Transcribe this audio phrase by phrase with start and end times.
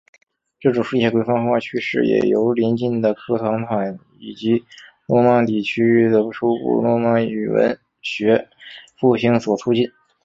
[0.59, 4.65] 这种书写规范化趋势也由临近的科唐坦以及
[5.07, 8.49] 诺曼底区域的初步诺曼语文学
[8.99, 9.91] 复兴所促进。